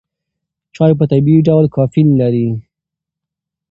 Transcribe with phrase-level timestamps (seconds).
[0.75, 2.47] چای په طبیعي ډول کافین لري.